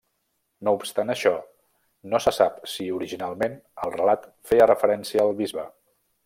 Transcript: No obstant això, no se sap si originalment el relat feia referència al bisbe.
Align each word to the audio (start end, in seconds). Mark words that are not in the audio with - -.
No 0.67 0.71
obstant 0.77 1.13
això, 1.13 1.33
no 2.13 2.21
se 2.27 2.33
sap 2.37 2.57
si 2.71 2.87
originalment 2.95 3.59
el 3.85 3.95
relat 3.99 4.27
feia 4.53 4.69
referència 4.73 5.27
al 5.29 5.37
bisbe. 5.45 5.69